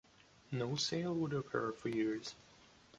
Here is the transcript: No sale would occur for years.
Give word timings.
No 0.51 0.77
sale 0.77 1.13
would 1.13 1.31
occur 1.31 1.73
for 1.73 1.89
years. 1.89 2.33